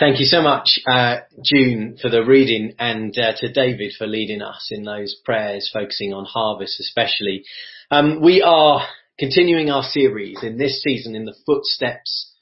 [0.00, 4.42] Thank you so much, uh, June, for the reading and uh, to David for leading
[4.42, 7.44] us in those prayers, focusing on harvest especially.
[7.92, 8.88] Um, we are
[9.20, 12.34] continuing our series in this season in the footsteps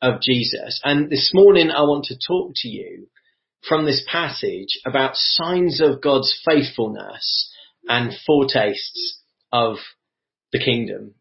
[0.00, 0.80] of Jesus.
[0.84, 3.08] And this morning I want to talk to you
[3.68, 7.52] from this passage about signs of God's faithfulness
[7.88, 9.18] and foretastes
[9.50, 9.78] of
[10.52, 11.14] the kingdom.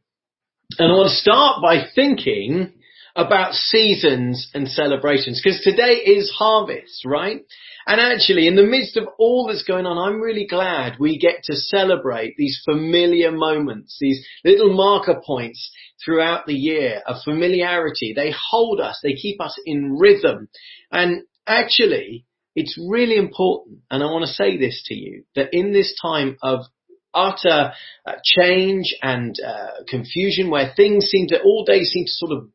[0.77, 2.73] And I want to start by thinking
[3.19, 7.41] about seasons and celebrations because today is harvest, right?
[7.85, 11.43] And actually in the midst of all that's going on, I'm really glad we get
[11.43, 15.69] to celebrate these familiar moments, these little marker points
[16.03, 18.13] throughout the year of familiarity.
[18.15, 20.47] They hold us, they keep us in rhythm.
[20.89, 25.73] And actually, it's really important, and I want to say this to you, that in
[25.73, 26.61] this time of
[27.13, 27.73] utter
[28.05, 32.49] uh, change and uh, confusion where things seem to, all days seem to sort of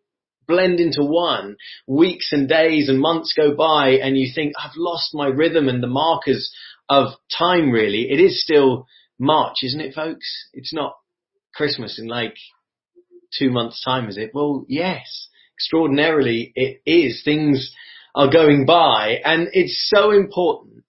[0.46, 1.56] blend into one.
[1.86, 5.82] Weeks and days and months go by and you think, I've lost my rhythm and
[5.82, 6.52] the markers
[6.88, 8.10] of time really.
[8.10, 8.86] It is still
[9.19, 10.27] March, isn't it folks?
[10.52, 10.94] It's not
[11.54, 12.34] Christmas in like
[13.38, 14.30] two months time, is it?
[14.34, 17.22] Well, yes, extraordinarily it is.
[17.24, 17.72] Things
[18.14, 20.84] are going by and it's so important.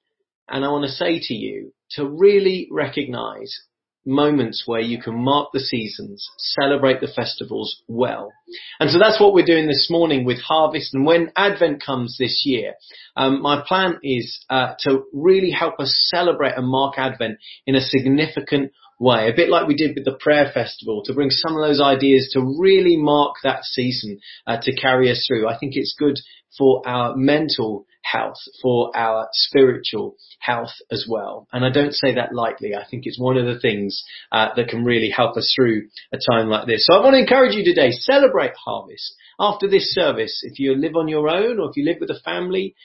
[0.47, 3.61] And I want to say to you to really recognize
[4.05, 8.31] moments where you can mark the seasons, celebrate the festivals well.
[8.79, 10.93] And so that's what we're doing this morning with Harvest.
[10.93, 12.73] And when Advent comes this year,
[13.15, 17.81] um, my plan is uh, to really help us celebrate and mark Advent in a
[17.81, 21.61] significant way, a bit like we did with the prayer festival, to bring some of
[21.67, 25.47] those ideas to really mark that season uh, to carry us through.
[25.47, 26.19] I think it's good
[26.57, 31.47] for our mental health, for our spiritual health as well.
[31.51, 32.75] And I don't say that lightly.
[32.75, 36.17] I think it's one of the things uh, that can really help us through a
[36.17, 36.85] time like this.
[36.85, 39.15] So I want to encourage you today, celebrate harvest.
[39.39, 42.19] After this service, if you live on your own or if you live with a
[42.23, 42.75] family,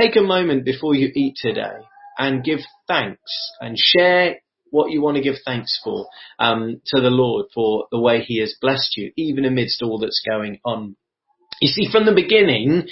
[0.00, 1.78] take a moment before you eat today
[2.18, 4.36] and give thanks and share
[4.72, 6.06] what you want to give thanks for
[6.38, 10.22] um, to the Lord for the way He has blessed you, even amidst all that's
[10.26, 10.96] going on.
[11.60, 12.88] You see, from the beginning,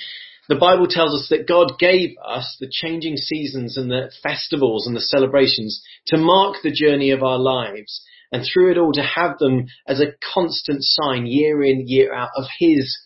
[0.49, 4.95] the Bible tells us that God gave us the changing seasons and the festivals and
[4.95, 9.39] the celebrations to mark the journey of our lives and through it all to have
[9.39, 12.97] them as a constant sign year in, year out of His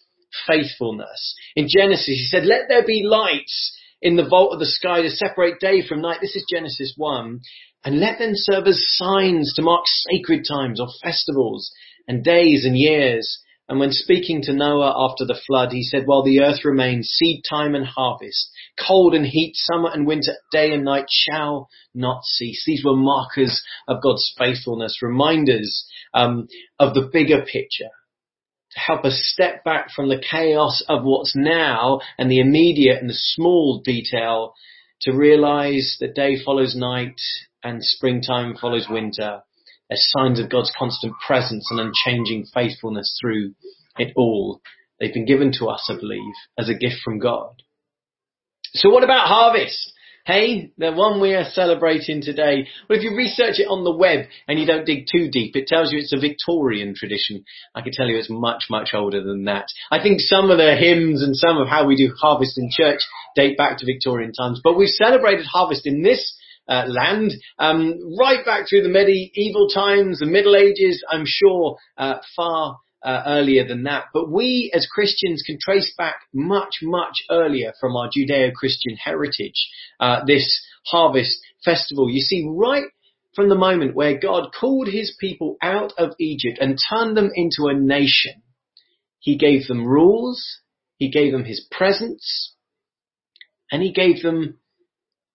[0.47, 1.35] faithfulness.
[1.55, 5.11] In Genesis, He said, let there be lights in the vault of the sky to
[5.11, 6.19] separate day from night.
[6.21, 7.41] This is Genesis 1.
[7.85, 11.71] And let them serve as signs to mark sacred times or festivals
[12.09, 13.41] and days and years.
[13.69, 17.43] And when speaking to Noah after the flood, he said, while the earth remains, seed
[17.49, 22.63] time and harvest, cold and heat, summer and winter, day and night shall not cease.
[22.67, 27.91] These were markers of God's faithfulness, reminders um, of the bigger picture.
[28.73, 33.09] To help us step back from the chaos of what's now and the immediate and
[33.09, 34.55] the small detail
[35.03, 37.21] to realize that day follows night
[37.65, 39.43] and springtime follows winter
[39.91, 43.55] as signs of God's constant presence and unchanging faithfulness through
[43.99, 44.61] it all.
[45.01, 47.55] They've been given to us, I believe, as a gift from God.
[48.75, 49.93] So what about harvest?
[50.27, 52.67] Hey, the one we are celebrating today.
[52.89, 55.67] Well, if you research it on the web and you don't dig too deep, it
[55.67, 57.45] tells you it's a Victorian tradition.
[57.75, 59.67] I can tell you it's much, much older than that.
[59.91, 63.01] I think some of the hymns and some of how we do harvest in church
[63.37, 66.35] date back to Victorian times, but we've celebrated harvest in this
[66.69, 72.19] uh, land, um, right back through the medieval times, the Middle Ages, I'm sure, uh,
[72.35, 74.07] far uh, earlier than that.
[74.13, 79.69] But we as Christians can trace back much, much earlier from our Judeo-Christian heritage,
[80.01, 82.11] uh, this harvest festival.
[82.11, 82.85] You see, right
[83.35, 87.67] from the moment where God called his people out of Egypt and turned them into
[87.67, 88.43] a nation,
[89.19, 90.61] he gave them rules,
[90.97, 92.55] he gave them his presence,
[93.71, 94.59] and he gave them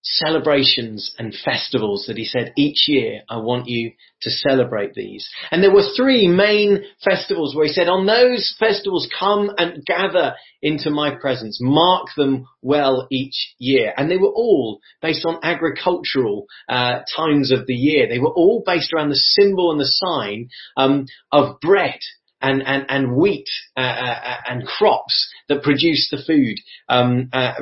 [0.01, 5.27] celebrations and festivals that he said each year I want you to celebrate these.
[5.51, 10.35] And there were three main festivals where he said on those festivals come and gather
[10.61, 13.93] into my presence, mark them well each year.
[13.95, 18.07] And they were all based on agricultural uh, times of the year.
[18.07, 21.99] They were all based around the symbol and the sign um, of bread
[22.41, 26.57] and, and, and wheat uh, uh, and crops that produce the food
[26.87, 27.53] um, uh,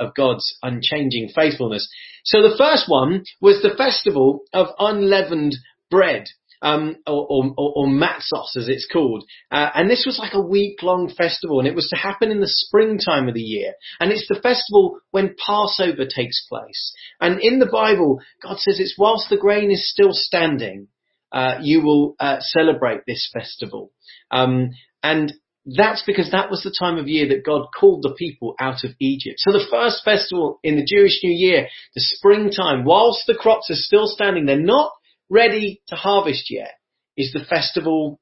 [0.00, 1.88] of God's unchanging faithfulness.
[2.24, 5.56] So the first one was the festival of unleavened
[5.90, 6.26] bread.
[6.62, 9.22] Um, or, or, or, matzos as it's called.
[9.50, 12.40] Uh, and this was like a week long festival and it was to happen in
[12.40, 13.74] the springtime of the year.
[14.00, 16.94] And it's the festival when Passover takes place.
[17.20, 20.88] And in the Bible, God says it's whilst the grain is still standing,
[21.34, 23.90] uh, you will uh, celebrate this festival.
[24.30, 24.70] Um,
[25.02, 25.34] and
[25.66, 28.92] that's because that was the time of year that God called the people out of
[29.00, 29.36] Egypt.
[29.38, 33.74] So the first festival in the Jewish New Year, the springtime, whilst the crops are
[33.74, 34.92] still standing, they're not
[35.28, 36.72] ready to harvest yet,
[37.16, 38.20] is the festival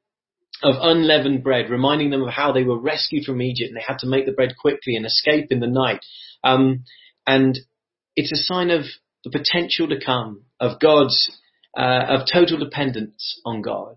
[0.63, 3.99] of unleavened bread, reminding them of how they were rescued from Egypt and they had
[3.99, 6.01] to make the bread quickly and escape in the night.
[6.45, 6.85] Um,
[7.27, 7.59] and
[8.17, 8.85] it's a sign of
[9.25, 11.31] the potential to come of God's,
[11.77, 13.97] uh, of total dependence on God.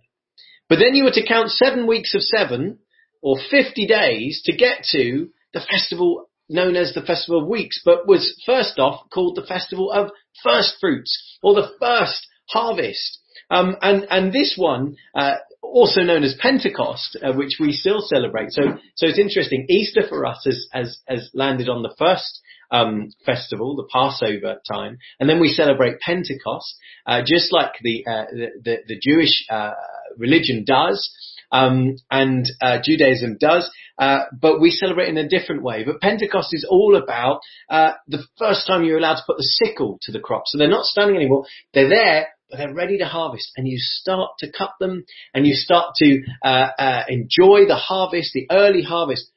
[0.70, 2.80] But then you were to count seven weeks of seven
[3.22, 8.08] or 50 days to get to the festival known as the Festival of Weeks, but
[8.08, 10.12] was first off called the Festival of
[10.44, 13.20] First Fruits or the First Harvest.
[13.50, 15.36] Um, and, and this one, uh,
[15.74, 18.52] also known as Pentecost, uh, which we still celebrate.
[18.52, 18.62] So,
[18.96, 19.66] so it's interesting.
[19.70, 22.42] Easter for us has, has, has landed on the first
[22.72, 26.76] um, festival, the Passover time, and then we celebrate Pentecost,
[27.06, 29.72] uh, just like the, uh, the, the, the Jewish uh,
[30.18, 31.14] religion does.
[31.52, 33.70] Um, and uh, Judaism does,
[34.00, 35.84] uh, but we celebrate in a different way.
[35.86, 37.40] But Pentecost is all about
[37.70, 40.44] the first time you're allowed to put the sickle to the crop.
[40.48, 43.52] So they're not standing anymore; they're there, they're ready to harvest.
[43.58, 48.34] And you start to cut them, and you start to uh, uh, enjoy the harvest,
[48.34, 49.32] the early harvest.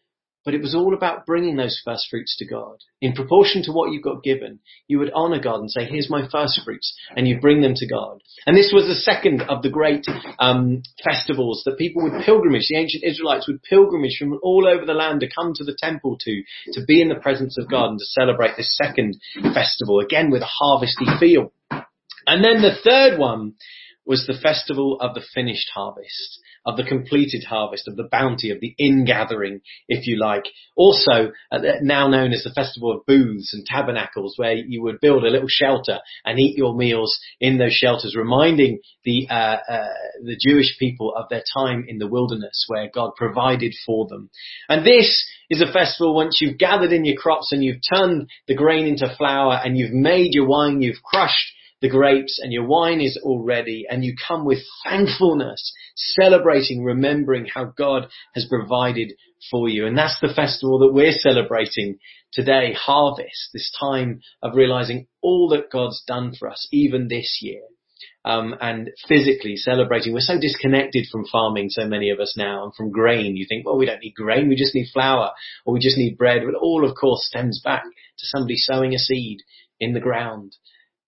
[0.45, 2.79] But it was all about bringing those first fruits to God.
[3.03, 6.27] In proportion to what you got given, you would honor God and say, here's my
[6.33, 8.23] first fruits, and you bring them to God.
[8.47, 10.07] And this was the second of the great
[10.39, 14.95] um, festivals that people would pilgrimage, the ancient Israelites would pilgrimage from all over the
[14.95, 17.99] land to come to the temple to, to be in the presence of God and
[17.99, 19.21] to celebrate this second
[19.53, 21.53] festival, again with a harvesty feel.
[22.29, 23.55] And then the third one
[24.05, 28.61] was the festival of the finished harvest, of the completed harvest, of the bounty, of
[28.61, 30.45] the ingathering, if you like.
[30.77, 35.25] Also, uh, now known as the festival of booths and tabernacles, where you would build
[35.25, 39.89] a little shelter and eat your meals in those shelters, reminding the uh, uh,
[40.23, 44.29] the Jewish people of their time in the wilderness, where God provided for them.
[44.69, 48.55] And this is a festival once you've gathered in your crops and you've turned the
[48.55, 53.01] grain into flour and you've made your wine, you've crushed the grapes and your wine
[53.01, 59.13] is all ready and you come with thankfulness, celebrating, remembering how God has provided
[59.51, 59.87] for you.
[59.87, 61.99] And that's the festival that we're celebrating
[62.33, 67.63] today, harvest, this time of realizing all that God's done for us, even this year.
[68.25, 70.13] Um, and physically celebrating.
[70.13, 73.37] We're so disconnected from farming, so many of us now, and from grain.
[73.37, 75.31] You think, well, we don't need grain, we just need flour,
[75.65, 76.43] or we just need bread.
[76.45, 79.39] But all, of course, stems back to somebody sowing a seed
[79.81, 80.53] in the ground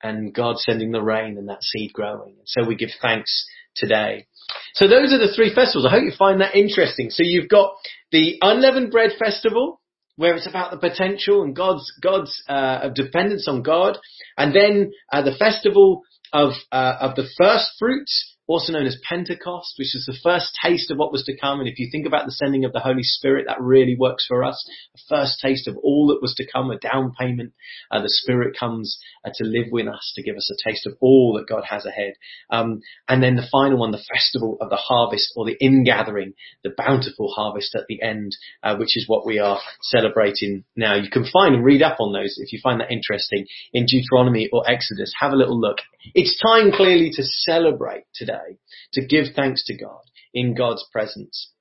[0.02, 2.36] and God sending the rain and that seed growing.
[2.44, 4.26] So we give thanks today.
[4.74, 5.86] So those are the three festivals.
[5.86, 7.10] I hope you find that interesting.
[7.10, 7.74] So you've got
[8.12, 9.80] the unleavened bread festival,
[10.16, 13.98] where it's about the potential and God's God's uh, dependence on God,
[14.36, 16.02] and then uh, the festival
[16.32, 20.90] of uh, of the first fruits, also known as Pentecost, which is the first taste
[20.90, 21.60] of what was to come.
[21.60, 24.42] And if you think about the sending of the Holy Spirit, that really works for
[24.42, 24.68] us.
[24.96, 27.52] A first taste of all that was to come, a down payment.
[27.92, 30.96] Uh, the Spirit comes uh, to live with us, to give us a taste of
[31.00, 32.14] all that God has ahead.
[32.50, 36.74] Um, and then the final one, the festival of the harvest or the ingathering, the
[36.76, 40.96] bountiful harvest at the end, uh, which is what we are celebrating now.
[40.96, 44.48] You can find and read up on those if you find that interesting in Deuteronomy
[44.52, 45.14] or Exodus.
[45.20, 45.78] Have a little look.
[46.14, 48.39] It's time clearly to celebrate today
[48.94, 50.02] to give thanks to God
[50.32, 51.52] in God's presence.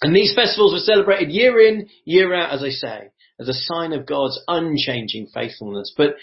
[0.00, 3.92] And these festivals were celebrated year in, year out, as I say, as a sign
[3.92, 5.92] of God's unchanging faithfulness.
[5.96, 6.14] But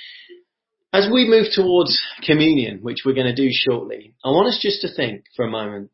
[0.92, 4.82] as we move towards communion, which we're going to do shortly, I want us just
[4.82, 5.92] to think for a moment.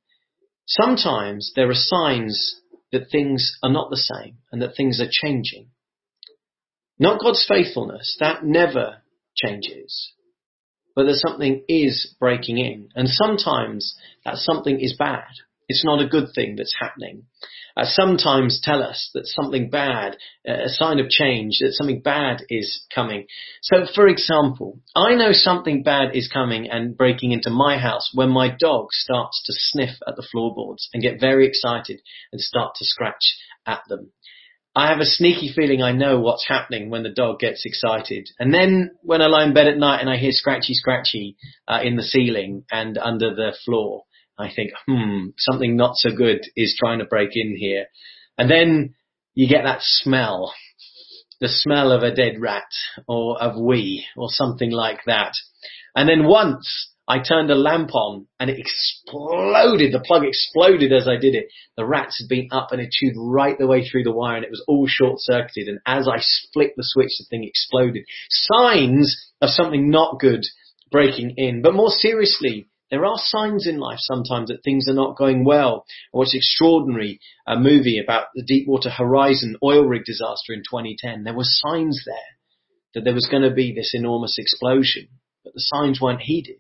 [0.66, 2.60] Sometimes there are signs
[2.92, 5.70] that things are not the same and that things are changing.
[6.98, 9.02] Not God's faithfulness, that never
[9.36, 10.14] changes
[10.96, 12.90] but that something is breaking in.
[12.96, 15.28] And sometimes that something is bad.
[15.68, 17.24] It's not a good thing that's happening.
[17.78, 20.16] Uh, sometimes tell us that something bad,
[20.48, 23.26] uh, a sign of change, that something bad is coming.
[23.62, 28.30] So for example, I know something bad is coming and breaking into my house when
[28.30, 32.86] my dog starts to sniff at the floorboards and get very excited and start to
[32.86, 33.36] scratch
[33.66, 34.12] at them.
[34.76, 38.28] I have a sneaky feeling I know what's happening when the dog gets excited.
[38.40, 41.80] And then when I lie in bed at night and I hear scratchy scratchy uh,
[41.82, 44.04] in the ceiling and under the floor,
[44.38, 47.86] I think, hmm, something not so good is trying to break in here.
[48.38, 48.96] And then
[49.34, 50.54] you get that smell,
[51.40, 52.68] the smell of a dead rat
[53.08, 55.34] or of wee or something like that.
[55.96, 59.94] And then once I turned a lamp on and it exploded.
[59.94, 61.50] The plug exploded as I did it.
[61.78, 64.46] The rats had been up and it chewed right the way through the wire and
[64.46, 65.68] it was all short circuited.
[65.68, 66.18] And as I
[66.54, 68.06] flicked the switch, the thing exploded.
[68.30, 70.46] Signs of something not good
[70.92, 71.62] breaking in.
[71.62, 75.86] But more seriously, There are signs in life sometimes that things are not going well.
[76.14, 81.24] I watched an extraordinary uh, movie about the Deepwater Horizon oil rig disaster in 2010.
[81.24, 82.16] There were signs there
[82.94, 85.08] that there was going to be this enormous explosion,
[85.44, 86.58] but the signs weren't heeded.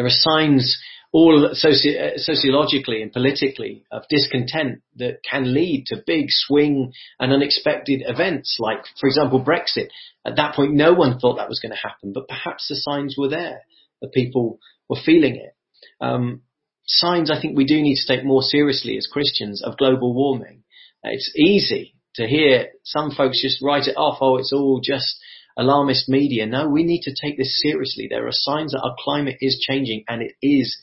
[0.00, 0.78] There are signs
[1.12, 8.02] all soci- sociologically and politically of discontent that can lead to big swing and unexpected
[8.06, 9.88] events like, for example, Brexit.
[10.24, 13.16] At that point, no one thought that was going to happen, but perhaps the signs
[13.18, 13.60] were there.
[14.00, 15.54] that people were feeling it.
[16.00, 16.44] Um,
[16.86, 20.62] signs I think we do need to take more seriously as Christians of global warming.
[21.02, 24.16] It's easy to hear some folks just write it off.
[24.22, 25.20] Oh, it's all just
[25.60, 26.46] alarmist media.
[26.46, 28.08] No, we need to take this seriously.
[28.08, 30.78] There are signs that our climate is changing and it is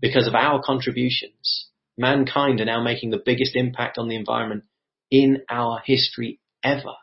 [0.00, 1.68] because of our contributions.
[1.96, 4.64] Mankind are now making the biggest impact on the environment
[5.10, 6.94] in our history ever.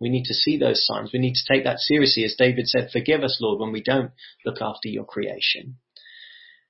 [0.00, 1.12] We need to see those signs.
[1.12, 2.24] We need to take that seriously.
[2.24, 4.10] As David said, forgive us, Lord, when we don't
[4.44, 5.76] look after your creation.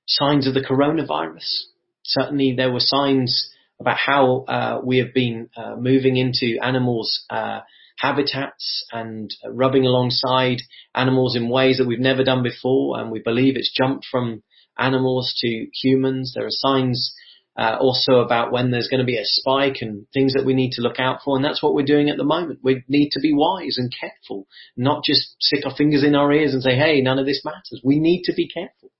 [0.05, 1.63] Signs of the coronavirus.
[2.03, 7.61] Certainly there were signs about how uh, we have been uh, moving into animals' uh,
[7.97, 10.61] habitats and rubbing alongside
[10.95, 14.43] animals in ways that we've never done before, and we believe it's jumped from
[14.77, 16.33] animals to humans.
[16.35, 17.15] There are signs
[17.57, 20.71] uh, also about when there's going to be a spike and things that we need
[20.71, 22.59] to look out for, and that's what we're doing at the moment.
[22.63, 26.53] We need to be wise and careful, not just stick our fingers in our ears
[26.53, 28.91] and say, "Hey, none of this matters." We need to be careful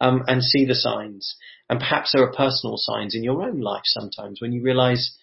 [0.00, 1.36] um, and see the signs.
[1.68, 5.16] And perhaps there are personal signs in your own life sometimes when you realise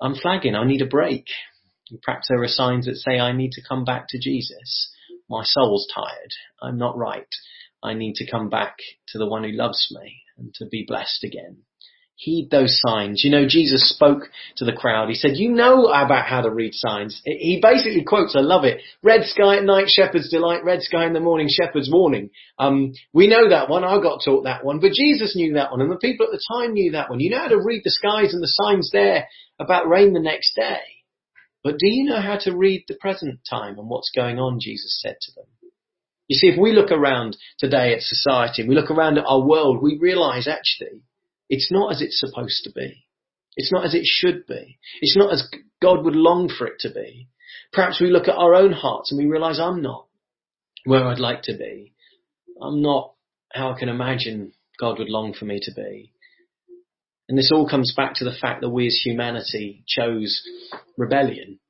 [0.00, 1.26] I'm flagging, I need a break.
[2.02, 4.92] Perhaps there are signs that say I need to come back to Jesus.
[5.28, 6.30] My soul's tired.
[6.62, 7.28] I'm not right.
[7.82, 8.76] I need to come back
[9.08, 11.58] to the one who loves me and to be blessed again.
[12.16, 13.22] Heed those signs.
[13.24, 14.24] You know, Jesus spoke
[14.56, 15.08] to the crowd.
[15.08, 17.18] He said, you know about how to read signs.
[17.24, 18.82] He basically quotes, I love it.
[19.02, 20.62] Red sky at night, shepherd's delight.
[20.62, 22.28] Red sky in the morning, shepherd's warning.
[22.58, 23.84] Um, we know that one.
[23.84, 26.44] I got taught that one, but Jesus knew that one and the people at the
[26.52, 27.20] time knew that one.
[27.20, 29.26] You know how to read the skies and the signs there
[29.58, 30.80] about rain the next day.
[31.62, 34.60] But do you know how to read the present time and what's going on?
[34.60, 35.46] Jesus said to them.
[36.28, 39.82] You see, if we look around today at society we look around at our world,
[39.82, 41.02] we realize actually
[41.48, 43.04] it's not as it's supposed to be.
[43.56, 44.78] It's not as it should be.
[45.00, 45.48] It's not as
[45.82, 47.28] God would long for it to be.
[47.72, 50.06] Perhaps we look at our own hearts and we realize I'm not
[50.84, 51.94] where I'd like to be.
[52.62, 53.14] I'm not
[53.52, 56.12] how I can imagine God would long for me to be.
[57.30, 60.42] And this all comes back to the fact that we as humanity chose
[60.96, 61.60] rebellion.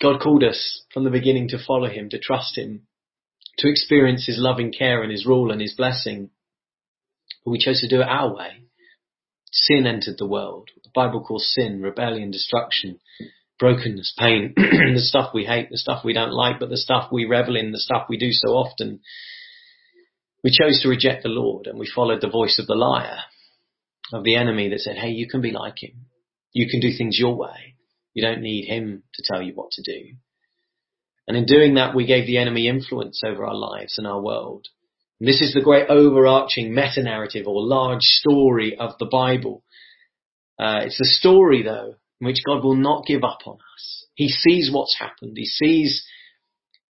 [0.00, 2.86] God called us from the beginning to follow him, to trust him,
[3.58, 6.30] to experience his loving care and his rule and his blessing.
[7.44, 8.62] But we chose to do it our way.
[9.52, 10.70] Sin entered the world.
[10.82, 12.98] The Bible calls sin rebellion, destruction,
[13.58, 17.26] brokenness, pain, the stuff we hate, the stuff we don't like, but the stuff we
[17.26, 19.00] revel in, the stuff we do so often.
[20.42, 23.18] We chose to reject the Lord and we followed the voice of the liar,
[24.12, 26.06] of the enemy that said, hey, you can be like him.
[26.52, 27.74] You can do things your way.
[28.14, 30.14] You don't need him to tell you what to do.
[31.28, 34.68] And in doing that, we gave the enemy influence over our lives and our world.
[35.20, 39.64] And this is the great overarching meta narrative or large story of the Bible.
[40.58, 44.06] Uh, it's a story though in which God will not give up on us.
[44.14, 45.36] He sees what's happened.
[45.36, 46.06] He sees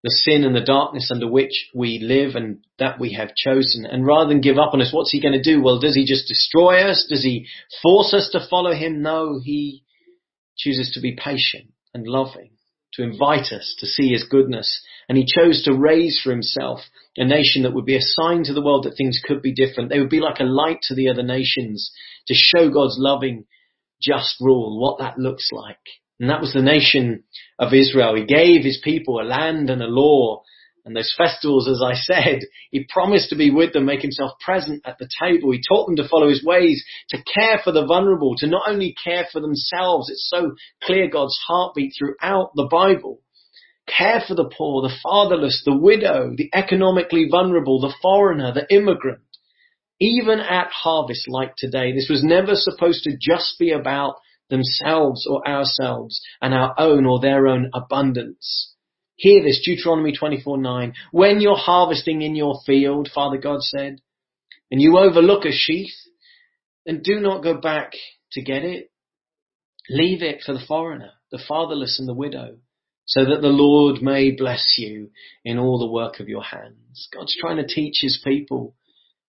[0.06, 3.84] the sin and the darkness under which we live and that we have chosen.
[3.84, 5.60] And rather than give up on us, what's he going to do?
[5.60, 7.08] Well, does he just destroy us?
[7.10, 7.48] Does he
[7.82, 9.02] force us to follow him?
[9.02, 9.82] No, he
[10.56, 12.50] chooses to be patient and loving
[12.94, 14.80] to invite us to see his goodness.
[15.08, 16.82] And he chose to raise for himself
[17.16, 19.90] a nation that would be a sign to the world that things could be different.
[19.90, 21.90] They would be like a light to the other nations
[22.28, 23.46] to show God's loving,
[24.00, 25.76] just rule, what that looks like.
[26.18, 27.24] And that was the nation
[27.58, 28.14] of Israel.
[28.14, 30.42] He gave his people a land and a law
[30.86, 34.82] and those festivals, as I said, he promised to be with them, make himself present
[34.86, 35.50] at the table.
[35.50, 38.94] He taught them to follow his ways, to care for the vulnerable, to not only
[39.04, 40.08] care for themselves.
[40.08, 40.54] It's so
[40.84, 43.20] clear God's heartbeat throughout the Bible.
[43.88, 49.22] Care for the poor, the fatherless, the widow, the economically vulnerable, the foreigner, the immigrant.
[49.98, 54.16] Even at harvest like today, this was never supposed to just be about
[54.48, 58.74] themselves or ourselves and our own or their own abundance.
[59.16, 60.94] Hear this, Deuteronomy 24:9.
[61.10, 64.00] When you're harvesting in your field, Father God said,
[64.70, 65.94] and you overlook a sheath,
[66.84, 67.92] then do not go back
[68.32, 68.90] to get it.
[69.88, 72.58] Leave it for the foreigner, the fatherless and the widow,
[73.06, 75.10] so that the Lord may bless you
[75.44, 77.08] in all the work of your hands.
[77.12, 78.74] God's trying to teach his people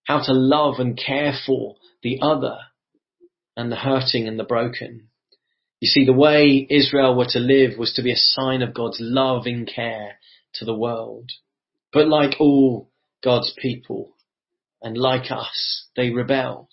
[0.04, 2.58] how to love and care for the other
[3.58, 5.08] and the hurting and the broken.
[5.80, 8.98] You see, the way Israel were to live was to be a sign of God's
[9.00, 10.18] loving care
[10.54, 11.30] to the world.
[11.92, 12.90] But like all
[13.22, 14.14] God's people,
[14.80, 16.70] And like us, they rebelled.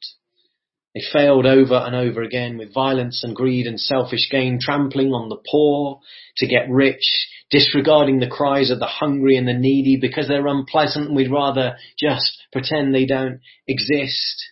[0.93, 5.27] They failed over and over again with violence and greed and selfish gain, trampling on
[5.27, 6.01] the poor
[6.37, 11.07] to get rich, disregarding the cries of the hungry and the needy because they're unpleasant
[11.07, 14.45] and we'd rather just pretend they don't exist.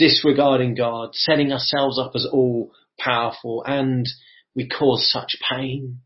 [0.00, 4.08] Disregarding God, setting ourselves up as all powerful and
[4.56, 6.00] we cause such pain.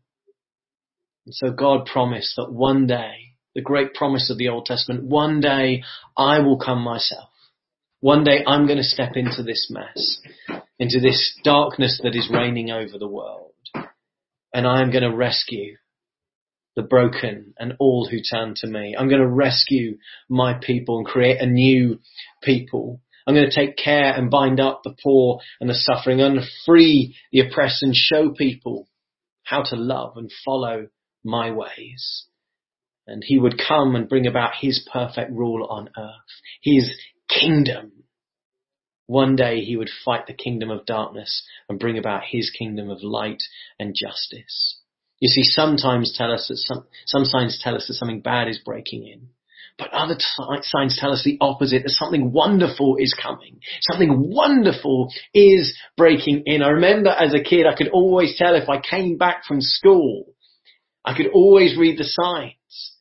[1.25, 5.39] And so God promised that one day, the great promise of the Old Testament, one
[5.39, 5.83] day
[6.17, 7.29] I will come myself
[8.05, 10.21] one day I'm going to step into this mess,
[10.77, 13.53] into this darkness that is reigning over the world.
[14.53, 15.77] And I'm going to rescue
[16.75, 18.95] the broken and all who turn to me.
[18.95, 19.97] I'm going to rescue
[20.29, 21.99] my people and create a new
[22.43, 23.01] people.
[23.25, 26.19] I'm going to take care and bind up the poor and the suffering.
[26.19, 28.87] To free the oppressed and show people
[29.43, 30.87] how to love and follow
[31.23, 32.25] my ways.
[33.07, 36.41] And he would come and bring about his perfect rule on earth.
[36.61, 36.91] His
[37.29, 37.91] kingdom.
[39.07, 43.03] One day he would fight the kingdom of darkness and bring about his kingdom of
[43.03, 43.41] light
[43.79, 44.79] and justice.
[45.19, 48.59] You see, sometimes tell us that some, some signs tell us that something bad is
[48.59, 49.29] breaking in.
[49.77, 50.15] But other
[50.61, 53.59] signs tell us the opposite, that something wonderful is coming.
[53.81, 56.61] Something wonderful is breaking in.
[56.61, 60.33] I remember as a kid, I could always tell if I came back from school,
[61.03, 62.93] I could always read the signs.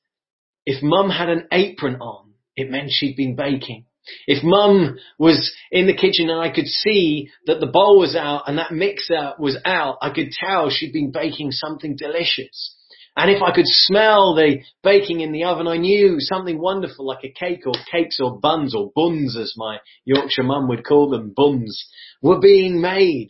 [0.66, 3.84] If mum had an apron on, it meant she'd been baking.
[4.26, 8.42] If mum was in the kitchen and I could see that the bowl was out
[8.46, 12.76] and that mixer was out, I could tell she'd been baking something delicious.
[13.16, 17.22] And if I could smell the baking in the oven, I knew something wonderful like
[17.22, 21.32] a cake or cakes or buns or buns as my Yorkshire mum would call them,
[21.34, 21.86] buns,
[22.22, 23.28] were being made.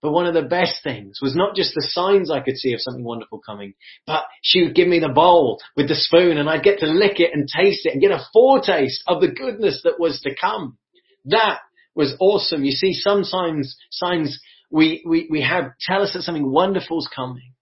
[0.00, 2.80] But one of the best things was not just the signs I could see of
[2.80, 3.72] something wonderful coming,
[4.06, 7.20] but she would give me the bowl with the spoon and I'd get to lick
[7.20, 10.76] it and taste it and get a foretaste of the goodness that was to come.
[11.24, 11.60] That
[11.94, 12.64] was awesome.
[12.64, 14.38] You see, sometimes signs
[14.70, 17.53] we, we, we have tell us that something wonderful is coming.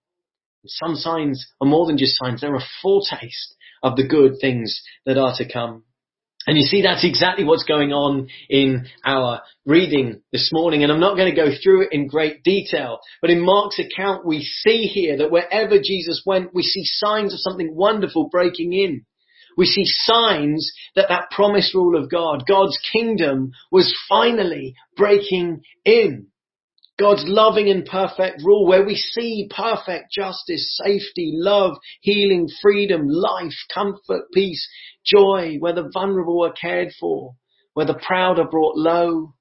[0.65, 2.41] Some signs are more than just signs.
[2.41, 5.83] They're a foretaste of the good things that are to come.
[6.45, 10.83] And you see, that's exactly what's going on in our reading this morning.
[10.83, 14.25] And I'm not going to go through it in great detail, but in Mark's account,
[14.25, 19.05] we see here that wherever Jesus went, we see signs of something wonderful breaking in.
[19.55, 26.27] We see signs that that promised rule of God, God's kingdom was finally breaking in.
[26.99, 33.55] God's loving and perfect rule where we see perfect justice, safety, love, healing, freedom, life,
[33.73, 34.67] comfort, peace,
[35.03, 37.35] joy, where the vulnerable are cared for,
[37.73, 39.33] where the proud are brought low,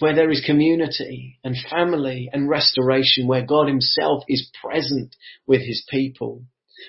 [0.00, 5.14] where there is community and family and restoration, where God himself is present
[5.46, 6.42] with his people.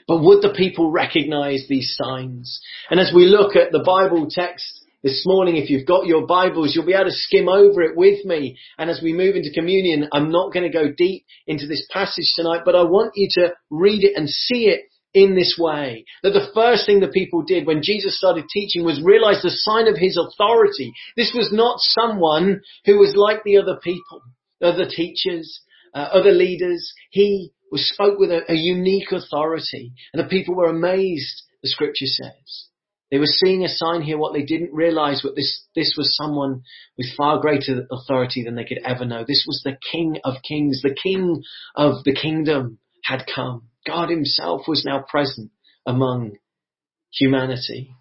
[0.07, 2.61] But would the people recognize these signs?
[2.89, 6.75] And as we look at the Bible text this morning, if you've got your Bibles,
[6.75, 8.57] you'll be able to skim over it with me.
[8.77, 12.33] And as we move into communion, I'm not going to go deep into this passage
[12.35, 14.81] tonight, but I want you to read it and see it
[15.13, 16.05] in this way.
[16.23, 19.87] That the first thing the people did when Jesus started teaching was realize the sign
[19.87, 20.93] of his authority.
[21.17, 24.21] This was not someone who was like the other people,
[24.61, 25.61] other teachers,
[25.95, 26.93] uh, other leaders.
[27.09, 32.05] He was spoke with a, a unique authority and the people were amazed, the scripture
[32.05, 32.67] says.
[33.11, 36.63] They were seeing a sign here, what they didn't realize, what this, this was someone
[36.97, 39.25] with far greater authority than they could ever know.
[39.27, 40.81] This was the King of Kings.
[40.81, 41.43] The King
[41.75, 43.67] of the kingdom had come.
[43.85, 45.51] God himself was now present
[45.85, 46.37] among
[47.11, 47.95] humanity.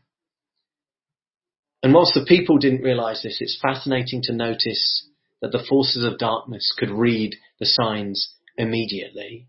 [1.82, 5.08] And whilst the people didn't realize this, it's fascinating to notice
[5.42, 9.48] that the forces of darkness could read the signs immediately.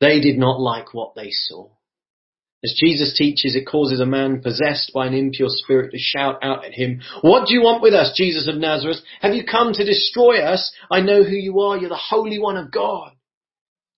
[0.00, 1.68] They did not like what they saw.
[2.62, 6.64] As Jesus teaches, it causes a man possessed by an impure spirit to shout out
[6.64, 8.98] at him, What do you want with us, Jesus of Nazareth?
[9.22, 10.70] Have you come to destroy us?
[10.90, 11.78] I know who you are.
[11.78, 13.12] You're the Holy One of God.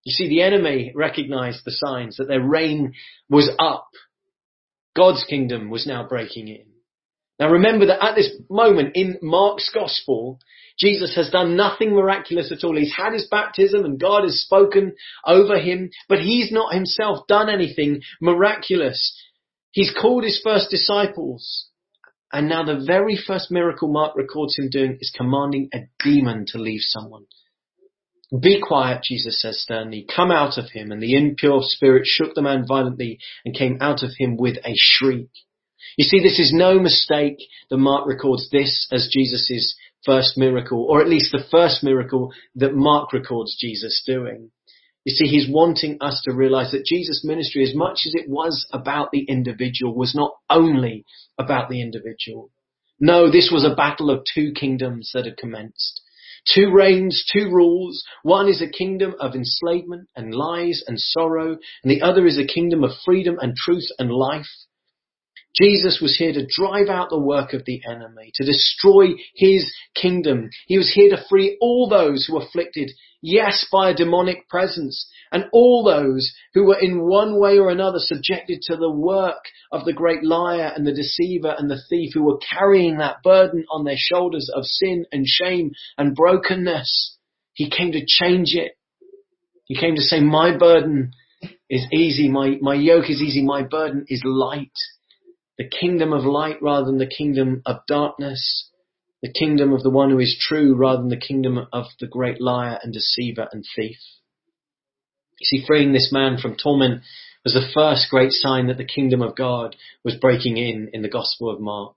[0.05, 2.95] You see, the enemy recognized the signs that their reign
[3.29, 3.89] was up.
[4.97, 6.72] God's kingdom was now breaking in.
[7.43, 10.39] Now remember that at this moment in Mark's gospel,
[10.79, 12.77] Jesus has done nothing miraculous at all.
[12.77, 14.95] He's had his baptism and God has spoken
[15.27, 19.21] over him, but he's not himself done anything miraculous.
[19.73, 21.67] He's called his first disciples.
[22.33, 26.59] And now the very first miracle Mark records him doing is commanding a demon to
[26.59, 27.25] leave someone.
[28.41, 30.07] Be quiet, Jesus says sternly.
[30.15, 30.93] Come out of him.
[30.93, 34.75] And the impure spirit shook the man violently and came out of him with a
[34.77, 35.31] shriek.
[35.97, 37.39] You see, this is no mistake
[37.71, 42.75] that Mark records this as Jesus' first miracle, or at least the first miracle that
[42.75, 44.51] Mark records Jesus doing.
[45.05, 48.67] You see, he's wanting us to realize that Jesus' ministry, as much as it was
[48.73, 51.05] about the individual, was not only
[51.39, 52.51] about the individual.
[53.01, 56.01] No, this was a battle of two kingdoms that had commenced.
[56.55, 58.05] Two reigns, two rules.
[58.23, 62.45] One is a kingdom of enslavement and lies and sorrow, and the other is a
[62.45, 64.47] kingdom of freedom and truth and life.
[65.55, 70.49] Jesus was here to drive out the work of the enemy, to destroy his kingdom.
[70.67, 75.07] He was here to free all those who were afflicted, yes, by a demonic presence,
[75.31, 79.85] and all those who were in one way or another subjected to the work of
[79.85, 83.85] the great liar and the deceiver and the thief who were carrying that burden on
[83.85, 87.19] their shoulders of sin and shame and brokenness.
[87.53, 88.73] He came to change it.
[89.67, 91.13] He came to say, my burden
[91.69, 94.73] is easy, my, my yoke is easy, my burden is light
[95.63, 98.69] the kingdom of light rather than the kingdom of darkness,
[99.23, 102.41] the kingdom of the one who is true rather than the kingdom of the great
[102.41, 103.99] liar and deceiver and thief.
[105.39, 107.03] You see, freeing this man from torment
[107.45, 111.09] was the first great sign that the kingdom of God was breaking in in the
[111.09, 111.95] Gospel of Mark.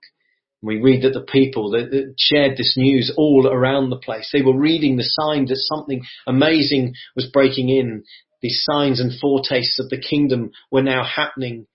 [0.62, 4.56] We read that the people that, shared this news all around the place, they were
[4.56, 8.04] reading the signs that something amazing was breaking in.
[8.42, 11.66] These signs and foretastes of the kingdom were now happening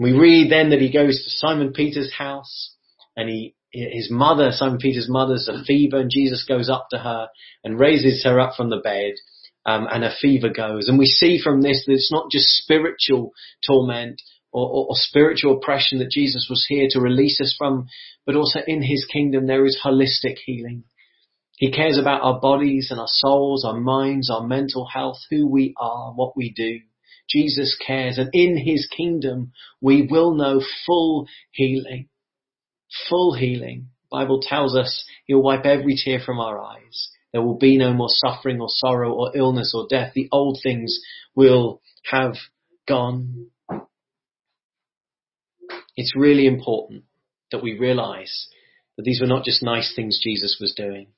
[0.00, 2.74] we read then that he goes to Simon Peter's house
[3.16, 6.98] and he, his mother, Simon Peter's mother, mother's a fever and Jesus goes up to
[6.98, 7.28] her
[7.62, 9.12] and raises her up from the bed.
[9.66, 10.88] Um, and her fever goes.
[10.88, 13.32] And we see from this that it's not just spiritual
[13.66, 17.86] torment or, or, or, spiritual oppression that Jesus was here to release us from,
[18.24, 20.84] but also in his kingdom there is holistic healing.
[21.58, 25.74] He cares about our bodies and our souls, our minds, our mental health, who we
[25.78, 26.80] are, what we do.
[27.30, 32.08] Jesus cares and in his kingdom we will know full healing.
[33.08, 33.88] Full healing.
[34.10, 37.10] Bible tells us he'll wipe every tear from our eyes.
[37.32, 40.12] There will be no more suffering or sorrow or illness or death.
[40.14, 40.98] The old things
[41.34, 42.34] will have
[42.88, 43.50] gone.
[45.96, 47.04] It's really important
[47.52, 48.48] that we realize
[48.96, 51.08] that these were not just nice things Jesus was doing.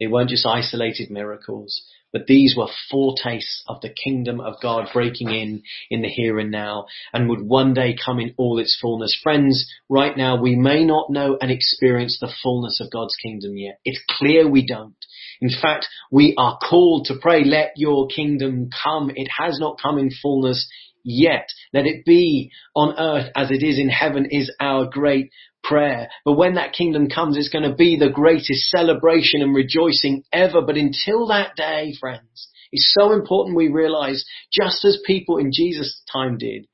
[0.00, 1.82] They weren't just isolated miracles.
[2.12, 6.50] But these were foretastes of the kingdom of God breaking in in the here and
[6.50, 9.18] now and would one day come in all its fullness.
[9.22, 13.78] Friends, right now we may not know and experience the fullness of God's kingdom yet.
[13.84, 14.96] It's clear we don't.
[15.40, 19.10] In fact, we are called to pray, let your kingdom come.
[19.14, 20.68] It has not come in fullness
[21.02, 21.46] yet.
[21.72, 25.30] Let it be on earth as it is in heaven is our great
[25.62, 26.08] prayer.
[26.24, 30.62] But when that kingdom comes, it's going to be the greatest celebration and rejoicing ever.
[30.62, 36.02] But until that day, friends, it's so important we realize, just as people in Jesus'
[36.12, 36.66] time did,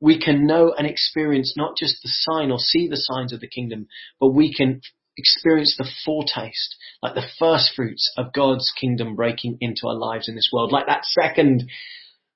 [0.00, 3.48] we can know and experience not just the sign or see the signs of the
[3.48, 3.86] kingdom,
[4.18, 4.80] but we can
[5.16, 10.34] experience the foretaste, like the first fruits of God's kingdom breaking into our lives in
[10.34, 11.68] this world, like that second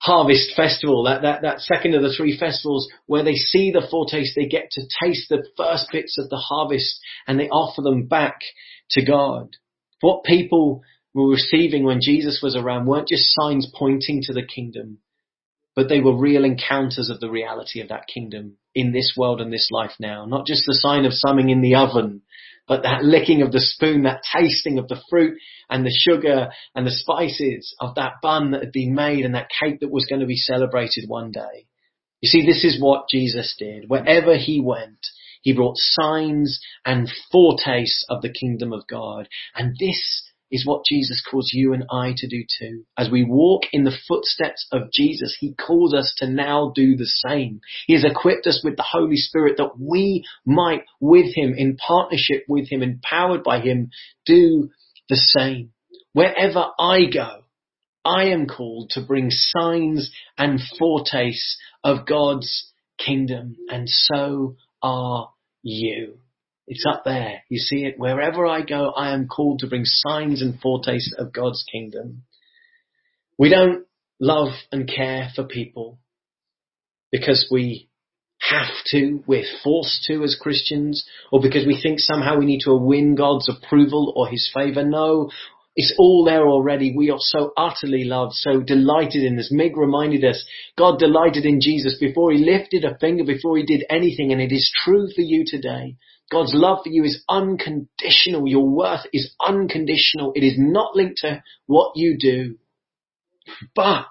[0.04, 4.34] harvest festival, that, that, that second of the three festivals where they see the foretaste,
[4.36, 8.40] they get to taste the first bits of the harvest and they offer them back
[8.90, 9.56] to God.
[10.02, 10.82] What people
[11.14, 14.98] were receiving when Jesus was around weren't just signs pointing to the kingdom,
[15.74, 19.50] but they were real encounters of the reality of that kingdom in this world and
[19.50, 20.26] this life now.
[20.26, 22.20] Not just the sign of something in the oven,
[22.66, 26.86] but that licking of the spoon, that tasting of the fruit and the sugar and
[26.86, 30.20] the spices of that bun that had been made and that cake that was going
[30.20, 31.66] to be celebrated one day.
[32.20, 33.88] You see, this is what Jesus did.
[33.88, 35.06] Wherever he went,
[35.42, 39.28] he brought signs and foretastes of the kingdom of God.
[39.54, 42.84] And this is what Jesus calls you and I to do too.
[42.96, 47.06] As we walk in the footsteps of Jesus, He calls us to now do the
[47.06, 47.60] same.
[47.86, 52.44] He has equipped us with the Holy Spirit that we might with Him, in partnership
[52.48, 53.90] with Him, empowered by Him,
[54.26, 54.70] do
[55.08, 55.70] the same.
[56.12, 57.42] Wherever I go,
[58.04, 65.30] I am called to bring signs and foretastes of God's kingdom, and so are
[65.62, 66.18] you.
[66.66, 67.42] It's up there.
[67.48, 68.90] You see it wherever I go.
[68.90, 72.22] I am called to bring signs and foretastes of God's kingdom.
[73.38, 73.84] We don't
[74.20, 75.98] love and care for people
[77.10, 77.88] because we
[78.40, 82.74] have to, we're forced to as Christians, or because we think somehow we need to
[82.74, 84.84] win God's approval or His favor.
[84.84, 85.30] No,
[85.76, 86.94] it's all there already.
[86.96, 89.50] We are so utterly loved, so delighted in this.
[89.50, 90.44] Mig reminded us,
[90.78, 94.52] God delighted in Jesus before he lifted a finger, before he did anything, and it
[94.52, 95.96] is true for you today.
[96.30, 98.48] God's love for you is unconditional.
[98.48, 100.32] Your worth is unconditional.
[100.34, 102.56] It is not linked to what you do.
[103.74, 104.06] But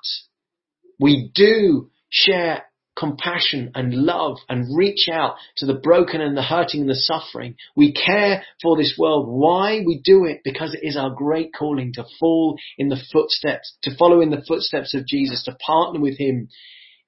[0.99, 2.65] we do share
[2.97, 7.55] compassion and love and reach out to the broken and the hurting and the suffering.
[7.75, 9.27] We care for this world.
[9.27, 9.81] Why?
[9.85, 13.95] We do it because it is our great calling to fall in the footsteps, to
[13.97, 16.49] follow in the footsteps of Jesus, to partner with him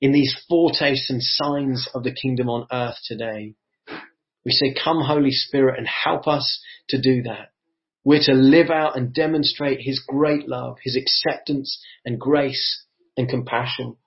[0.01, 3.53] in these foretastes and signs of the kingdom on earth today.
[4.43, 7.49] We say, come Holy Spirit and help us to do that.
[8.03, 12.85] We're to live out and demonstrate His great love, His acceptance and grace
[13.17, 13.97] and compassion.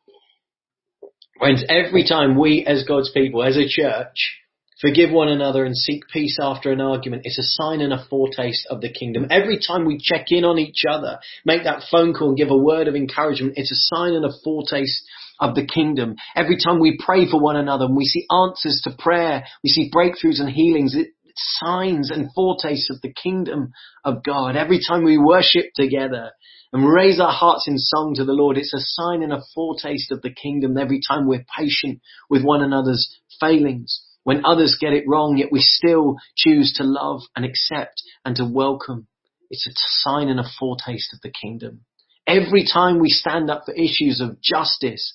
[1.38, 4.40] Friends, every time we as God's people, as a church,
[4.80, 8.66] forgive one another and seek peace after an argument, it's a sign and a foretaste
[8.68, 9.28] of the kingdom.
[9.30, 12.56] Every time we check in on each other, make that phone call and give a
[12.56, 15.04] word of encouragement, it's a sign and a foretaste
[15.38, 16.16] of the kingdom.
[16.34, 19.92] Every time we pray for one another and we see answers to prayer, we see
[19.94, 23.72] breakthroughs and healings, it's signs and foretastes of the kingdom
[24.04, 24.56] of God.
[24.56, 26.32] Every time we worship together
[26.72, 30.12] and raise our hearts in song to the Lord, it's a sign and a foretaste
[30.12, 30.76] of the kingdom.
[30.76, 35.60] Every time we're patient with one another's failings, when others get it wrong, yet we
[35.60, 39.06] still choose to love and accept and to welcome.
[39.50, 41.80] It's a sign and a foretaste of the kingdom.
[42.26, 45.14] Every time we stand up for issues of justice,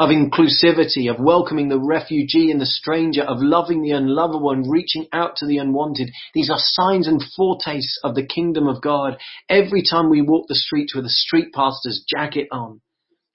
[0.00, 5.06] of inclusivity, of welcoming the refugee and the stranger, of loving the unlovable and reaching
[5.12, 6.10] out to the unwanted.
[6.32, 9.18] These are signs and foretastes of the kingdom of God.
[9.50, 12.80] Every time we walk the streets with a street pastor's jacket on,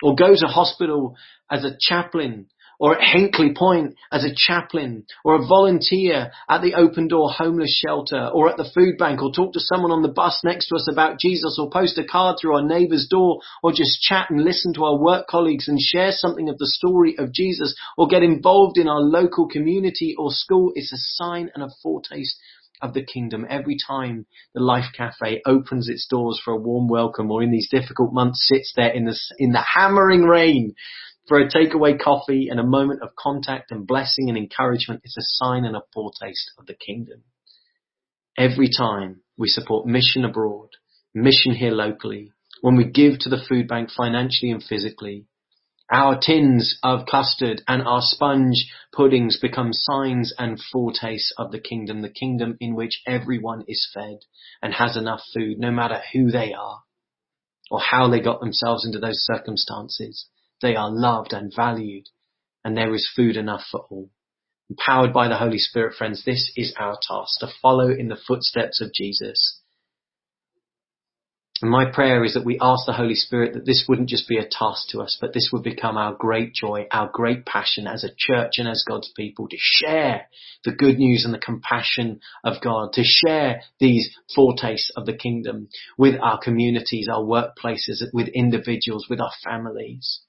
[0.02, 1.16] or go to hospital
[1.52, 2.48] as a chaplain
[2.80, 7.82] or at Hinkley Point as a chaplain or a volunteer at the open door homeless
[7.86, 10.76] shelter or at the food bank or talk to someone on the bus next to
[10.76, 14.44] us about Jesus or post a card through our neighbor's door or just chat and
[14.44, 18.24] listen to our work colleagues and share something of the story of Jesus or get
[18.24, 22.38] involved in our local community or school is a sign and a foretaste
[22.82, 23.46] of the kingdom.
[23.50, 27.70] Every time the Life Cafe opens its doors for a warm welcome or in these
[27.70, 30.76] difficult months sits there in the, in the hammering rain
[31.28, 35.24] for a takeaway coffee and a moment of contact and blessing and encouragement is a
[35.24, 37.24] sign and a foretaste of the kingdom.
[38.38, 40.70] Every time we support mission abroad,
[41.14, 45.26] mission here locally, when we give to the food bank financially and physically,
[45.92, 52.02] our tins of custard and our sponge puddings become signs and foretastes of the kingdom,
[52.02, 54.20] the kingdom in which everyone is fed
[54.62, 56.82] and has enough food, no matter who they are
[57.70, 60.28] or how they got themselves into those circumstances.
[60.62, 62.10] They are loved and valued
[62.64, 64.10] and there is food enough for all.
[64.70, 68.82] Empowered by the Holy Spirit, friends, this is our task to follow in the footsteps
[68.82, 69.62] of Jesus
[71.62, 74.38] and my prayer is that we ask the Holy Spirit that this wouldn't just be
[74.38, 78.04] a task to us, but this would become our great joy, our great passion as
[78.04, 80.28] a church and as God's people to share
[80.66, 85.70] the good news and the compassion of God, to share these foretastes of the kingdom
[85.98, 90.25] with our communities, our workplaces, with individuals, with our families.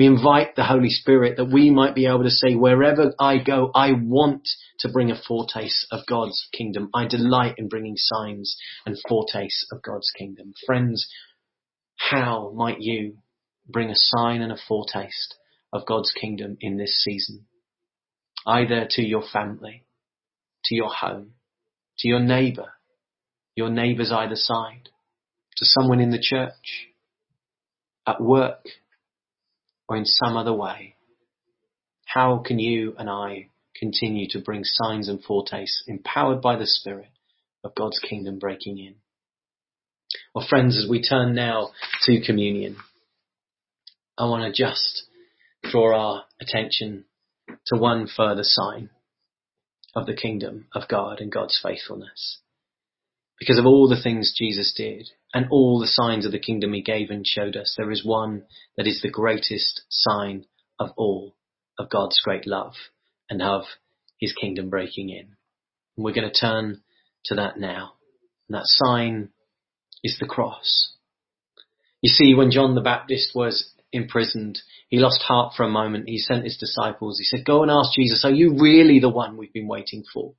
[0.00, 3.70] We invite the Holy Spirit that we might be able to say, wherever I go,
[3.74, 6.88] I want to bring a foretaste of God's kingdom.
[6.94, 10.54] I delight in bringing signs and foretastes of God's kingdom.
[10.64, 11.06] Friends,
[11.96, 13.18] how might you
[13.68, 15.34] bring a sign and a foretaste
[15.70, 17.44] of God's kingdom in this season?
[18.46, 19.84] Either to your family,
[20.64, 21.32] to your home,
[21.98, 22.72] to your neighbor,
[23.54, 24.88] your neighbors either side,
[25.58, 26.88] to someone in the church,
[28.06, 28.64] at work,
[29.90, 30.94] or in some other way,
[32.06, 37.10] how can you and I continue to bring signs and foretastes empowered by the Spirit
[37.64, 38.94] of God's kingdom breaking in?
[40.32, 41.72] Well, friends, as we turn now
[42.02, 42.76] to communion,
[44.16, 45.06] I want to just
[45.64, 47.06] draw our attention
[47.66, 48.90] to one further sign
[49.96, 52.38] of the kingdom of God and God's faithfulness.
[53.40, 56.82] Because of all the things Jesus did and all the signs of the kingdom he
[56.82, 58.44] gave and showed us, there is one
[58.76, 60.44] that is the greatest sign
[60.78, 61.34] of all
[61.78, 62.74] of God's great love
[63.30, 63.62] and of
[64.18, 65.36] his kingdom breaking in.
[65.96, 66.82] And we're going to turn
[67.24, 67.94] to that now.
[68.48, 69.30] And that sign
[70.04, 70.92] is the cross.
[72.02, 76.08] You see, when John the Baptist was imprisoned, he lost heart for a moment.
[76.08, 77.18] He sent his disciples.
[77.18, 80.34] He said, go and ask Jesus, are you really the one we've been waiting for?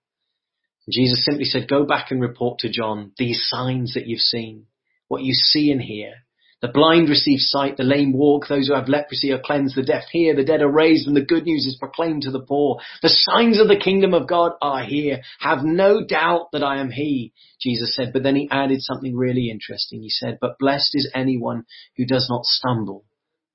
[0.90, 4.66] Jesus simply said, go back and report to John these signs that you've seen,
[5.08, 6.14] what you see and hear.
[6.62, 10.04] The blind receive sight, the lame walk, those who have leprosy are cleansed, the deaf
[10.12, 12.80] hear, the dead are raised, and the good news is proclaimed to the poor.
[13.02, 15.22] The signs of the kingdom of God are here.
[15.40, 18.14] Have no doubt that I am he, Jesus said.
[18.14, 20.04] But then he added something really interesting.
[20.04, 21.66] He said, but blessed is anyone
[21.98, 23.06] who does not stumble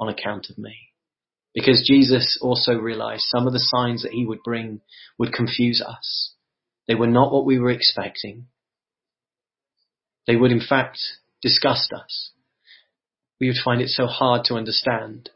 [0.01, 0.75] on account of me.
[1.55, 4.81] Because Jesus also realized some of the signs that he would bring
[5.17, 6.35] would confuse us.
[6.89, 8.47] They were not what we were expecting.
[10.27, 10.99] They would in fact
[11.43, 12.31] disgust us.
[13.41, 15.31] We would find it so hard to understand.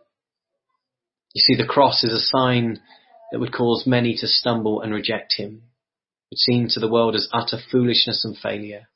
[1.34, 2.80] You see, the cross is a sign
[3.30, 5.62] that would cause many to stumble and reject him.
[6.30, 8.88] It seemed to the world as utter foolishness and failure.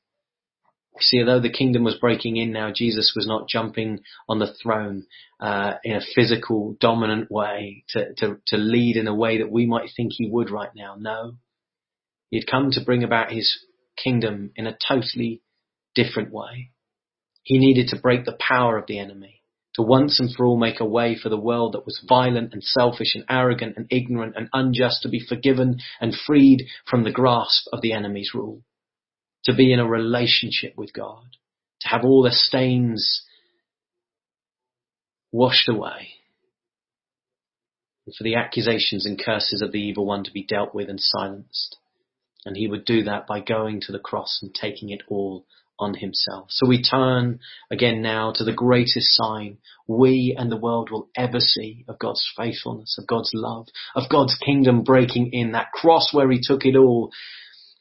[0.95, 4.55] You see, although the kingdom was breaking in now, Jesus was not jumping on the
[4.63, 5.07] throne
[5.41, 9.67] uh, in a physical, dominant way to, to, to lead in a way that we
[9.67, 10.97] might think he would right now.
[10.97, 11.39] No,
[12.35, 13.65] He had come to bring about his
[13.97, 15.41] kingdom in a totally
[15.95, 16.73] different way.
[17.45, 19.43] He needed to break the power of the enemy,
[19.75, 22.61] to once and for all make a way for the world that was violent and
[22.61, 27.69] selfish and arrogant and ignorant and unjust to be forgiven and freed from the grasp
[27.73, 28.65] of the enemy's rule,
[29.45, 31.37] to be in a relationship with God,
[31.83, 33.23] to have all the stains
[35.31, 36.15] washed away,
[38.05, 40.99] and for the accusations and curses of the evil one to be dealt with and
[40.99, 41.77] silenced.
[42.47, 45.47] And he would do that by going to the cross and taking it all
[45.79, 46.47] on himself.
[46.51, 51.41] So we turn again now to the greatest sign we and the world will ever
[51.41, 56.31] see of God's faithfulness, of God's love, of God's kingdom breaking in, that cross where
[56.31, 57.11] he took it all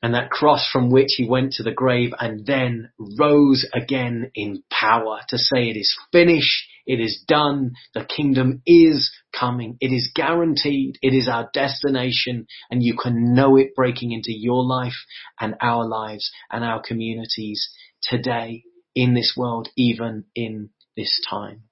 [0.04, 4.62] and that cross from which he went to the grave and then rose again in
[4.70, 10.12] power to say it is finished, it is done, the kingdom is coming, it is
[10.14, 12.48] guaranteed, it is our destination.
[12.70, 15.06] And you can know it breaking into your life
[15.40, 17.70] and our lives and our communities
[18.02, 21.64] today in this world, even in this time.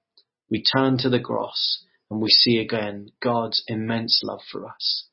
[0.50, 5.08] We turn to the cross and we see again God's immense love for us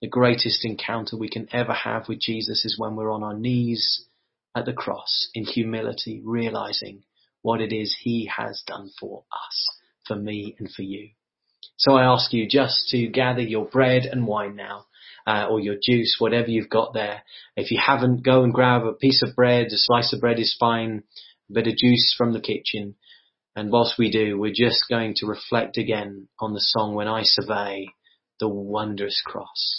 [0.00, 4.04] the greatest encounter we can ever have with Jesus is when we're on our knees
[4.54, 7.02] at the cross in humility, realizing
[7.42, 9.68] what it is he has done for us,
[10.06, 11.10] for me and for you.
[11.76, 14.86] So I ask you just to gather your bread and wine now,
[15.26, 17.22] uh, or your juice, whatever you've got there.
[17.56, 20.56] If you haven't, go and grab a piece of bread, a slice of bread is
[20.58, 21.02] fine,
[21.50, 22.94] a bit of juice from the kitchen.
[23.54, 27.22] And whilst we do, we're just going to reflect again on the song When I
[27.24, 27.88] Survey
[28.38, 29.74] the Wondrous Cross.